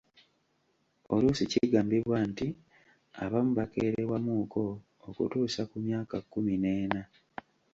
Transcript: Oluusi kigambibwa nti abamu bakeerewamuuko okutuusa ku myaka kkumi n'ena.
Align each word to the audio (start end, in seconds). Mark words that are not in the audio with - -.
Oluusi 1.13 1.43
kigambibwa 1.51 2.17
nti 2.31 2.47
abamu 3.23 3.51
bakeerewamuuko 3.59 4.61
okutuusa 5.07 5.61
ku 5.69 5.77
myaka 5.85 6.15
kkumi 6.23 6.55
n'ena. 6.61 7.01